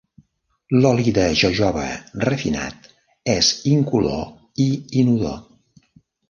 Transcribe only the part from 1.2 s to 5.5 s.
jojoba refinat és incolor i inodor.